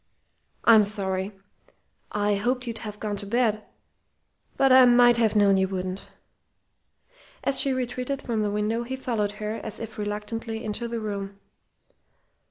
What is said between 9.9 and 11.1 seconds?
reluctantly, into the